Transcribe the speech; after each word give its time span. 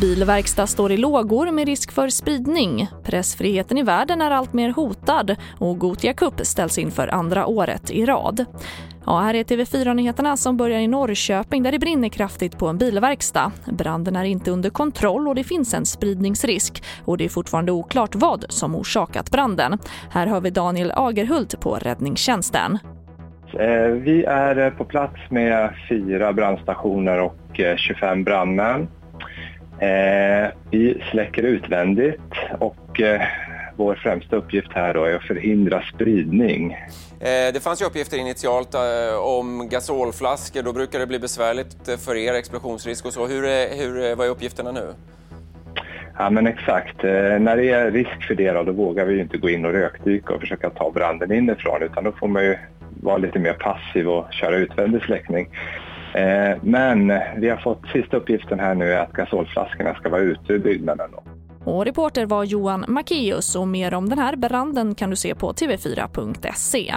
Bilverkstad 0.00 0.66
står 0.66 0.92
i 0.92 0.96
lågor 0.96 1.50
med 1.50 1.66
risk 1.66 1.92
för 1.92 2.08
spridning. 2.08 2.88
Pressfriheten 3.04 3.78
i 3.78 3.82
världen 3.82 4.22
är 4.22 4.30
allt 4.30 4.52
mer 4.52 4.70
hotad 4.70 5.36
och 5.58 5.78
Gotia 5.78 6.14
Cup 6.14 6.46
ställs 6.46 6.78
in 6.78 6.90
för 6.90 7.08
andra 7.08 7.46
året 7.46 7.90
i 7.90 8.06
rad. 8.06 8.44
Ja, 9.06 9.20
här 9.20 9.34
är 9.34 9.44
TV4-nyheterna 9.44 10.36
som 10.36 10.56
börjar 10.56 10.80
i 10.80 10.86
Norrköping 10.86 11.62
där 11.62 11.72
det 11.72 11.78
brinner 11.78 12.08
kraftigt 12.08 12.58
på 12.58 12.68
en 12.68 12.78
bilverkstad. 12.78 13.52
Branden 13.66 14.16
är 14.16 14.24
inte 14.24 14.50
under 14.50 14.70
kontroll 14.70 15.28
och 15.28 15.34
det 15.34 15.44
finns 15.44 15.74
en 15.74 15.86
spridningsrisk 15.86 16.82
och 17.04 17.18
det 17.18 17.24
är 17.24 17.28
fortfarande 17.28 17.72
oklart 17.72 18.14
vad 18.14 18.44
som 18.48 18.74
orsakat 18.74 19.30
branden. 19.30 19.78
Här 20.10 20.26
hör 20.26 20.40
vi 20.40 20.50
Daniel 20.50 20.92
Agerhult 20.96 21.60
på 21.60 21.74
räddningstjänsten. 21.74 22.78
Eh, 23.60 23.86
vi 23.86 24.24
är 24.24 24.70
på 24.70 24.84
plats 24.84 25.20
med 25.30 25.70
fyra 25.88 26.32
brandstationer 26.32 27.20
och 27.20 27.60
25 27.76 28.18
eh, 28.18 28.24
brandmän. 28.24 28.88
Eh, 29.78 30.50
vi 30.70 31.02
släcker 31.10 31.42
utvändigt 31.42 32.32
och 32.58 33.00
eh, 33.00 33.22
vår 33.76 33.94
främsta 33.94 34.36
uppgift 34.36 34.72
här 34.72 34.94
då 34.94 35.04
är 35.04 35.14
att 35.14 35.22
förhindra 35.22 35.82
spridning. 35.94 36.72
Eh, 37.20 37.52
det 37.52 37.62
fanns 37.62 37.82
ju 37.82 37.86
uppgifter 37.86 38.16
initialt 38.16 38.74
eh, 38.74 39.18
om 39.20 39.68
gasolflaskor. 39.68 40.62
Då 40.62 40.72
brukar 40.72 40.98
det 40.98 41.06
bli 41.06 41.18
besvärligt 41.18 41.88
för 42.04 42.16
er, 42.16 42.34
explosionsrisk 42.34 43.06
och 43.06 43.12
så. 43.12 43.26
Hur, 43.26 43.42
hur, 43.76 44.14
vad 44.16 44.26
är 44.26 44.30
uppgifterna 44.30 44.72
nu? 44.72 44.86
Ja 46.18 46.30
men 46.30 46.46
exakt. 46.46 47.04
Eh, 47.04 47.38
när 47.38 47.56
det 47.56 47.70
är 47.70 47.90
risk 47.90 48.22
för 48.26 48.34
det 48.34 48.52
då, 48.52 48.62
då 48.62 48.72
vågar 48.72 49.04
vi 49.04 49.14
ju 49.14 49.20
inte 49.20 49.38
gå 49.38 49.50
in 49.50 49.64
och 49.64 49.72
rökdyka 49.72 50.34
och 50.34 50.40
försöka 50.40 50.70
ta 50.70 50.90
branden 50.90 51.32
inifrån 51.32 51.82
utan 51.82 52.04
då 52.04 52.12
får 52.12 52.28
man 52.28 52.44
ju 52.44 52.56
vara 53.04 53.18
lite 53.18 53.38
mer 53.38 53.52
passiv 53.52 54.08
och 54.08 54.32
köra 54.32 54.56
utvändig 54.56 55.02
släckning. 55.02 55.48
Eh, 56.14 56.58
men 56.62 57.12
vi 57.36 57.48
har 57.48 57.56
fått 57.56 57.88
sista 57.92 58.16
uppgiften 58.16 58.60
här 58.60 58.74
nu 58.74 58.94
att 58.94 59.12
gasolflaskorna 59.12 59.94
ska 59.94 60.08
vara 60.08 60.20
ute 60.20 60.52
ur 60.52 60.58
byggnaden. 60.58 61.10
Och 61.64 61.84
reporter 61.84 62.26
var 62.26 62.44
Johan 62.44 62.84
Macéus 62.88 63.56
och 63.56 63.68
mer 63.68 63.94
om 63.94 64.08
den 64.08 64.18
här 64.18 64.36
branden 64.36 64.94
kan 64.94 65.10
du 65.10 65.16
se 65.16 65.34
på 65.34 65.52
tv4.se. 65.52 66.94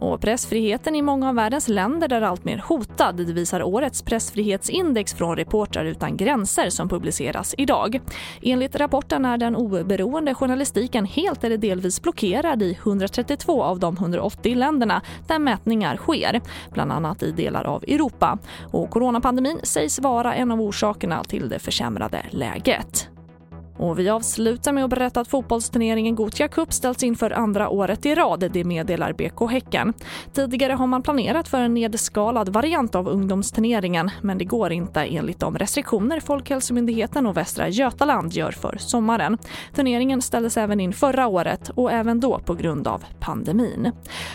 Och 0.00 0.20
pressfriheten 0.20 0.96
i 0.96 1.02
många 1.02 1.28
av 1.28 1.34
världens 1.34 1.68
länder 1.68 2.12
är 2.12 2.22
alltmer 2.22 2.58
hotad. 2.58 3.16
Det 3.16 3.32
visar 3.32 3.62
årets 3.62 4.02
pressfrihetsindex 4.02 5.14
från 5.14 5.36
Reportrar 5.36 5.84
utan 5.84 6.16
gränser 6.16 6.70
som 6.70 6.88
publiceras 6.88 7.54
idag. 7.58 8.00
Enligt 8.42 8.76
rapporten 8.76 9.24
är 9.24 9.38
den 9.38 9.56
oberoende 9.56 10.34
journalistiken 10.34 11.04
helt 11.04 11.44
eller 11.44 11.56
delvis 11.56 12.02
blockerad 12.02 12.62
i 12.62 12.78
132 12.82 13.62
av 13.62 13.78
de 13.78 13.96
180 13.96 14.54
länderna 14.54 15.02
där 15.26 15.38
mätningar 15.38 15.96
sker, 15.96 16.40
bland 16.72 16.92
annat 16.92 17.22
i 17.22 17.32
delar 17.32 17.64
av 17.64 17.84
Europa. 17.84 18.38
Och 18.72 18.90
coronapandemin 18.90 19.60
sägs 19.62 19.98
vara 19.98 20.34
en 20.34 20.50
av 20.50 20.60
orsakerna 20.60 21.24
till 21.24 21.48
det 21.48 21.58
försämrade 21.58 22.26
läget. 22.30 23.10
Och 23.80 23.98
vi 23.98 24.08
avslutar 24.08 24.72
med 24.72 24.84
att 24.84 24.90
berätta 24.90 25.20
att 25.20 25.28
fotbollsturneringen 25.28 26.14
Gothia 26.14 26.48
Cup 26.48 26.72
ställs 26.72 27.02
in 27.02 27.16
för 27.16 27.30
andra 27.30 27.68
året 27.68 28.06
i 28.06 28.14
rad, 28.14 28.50
det 28.52 28.64
meddelar 28.64 29.12
BK 29.12 29.50
Häcken. 29.50 29.92
Tidigare 30.32 30.72
har 30.72 30.86
man 30.86 31.02
planerat 31.02 31.48
för 31.48 31.60
en 31.60 31.74
nedskalad 31.74 32.48
variant 32.48 32.94
av 32.94 33.08
ungdomsturneringen 33.08 34.10
men 34.22 34.38
det 34.38 34.44
går 34.44 34.72
inte 34.72 35.00
enligt 35.00 35.40
de 35.40 35.58
restriktioner 35.58 36.20
Folkhälsomyndigheten 36.20 37.26
och 37.26 37.36
Västra 37.36 37.68
Götaland 37.68 38.32
gör 38.32 38.50
för 38.52 38.76
sommaren. 38.78 39.38
Turneringen 39.74 40.22
ställdes 40.22 40.56
även 40.56 40.80
in 40.80 40.92
förra 40.92 41.26
året 41.26 41.70
och 41.74 41.92
även 41.92 42.20
då 42.20 42.38
på 42.38 42.54
grund 42.54 42.88
av 42.88 43.04
pandemin. 43.20 43.92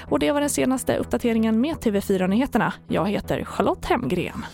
Och 0.09 0.19
det 0.19 0.31
var 0.31 0.39
den 0.39 0.49
senaste 0.49 0.97
uppdateringen 0.97 1.61
med 1.61 1.75
TV4 1.75 2.27
Nyheterna. 2.27 2.73
Jag 2.87 3.09
heter 3.09 3.43
Charlotte 3.43 3.85
Hemgren. 3.85 4.45